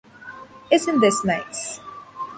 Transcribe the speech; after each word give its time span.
Isn't 0.71 0.99
this 0.99 1.23
nice? 1.23 1.79